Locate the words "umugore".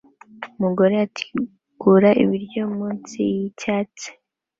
0.57-0.93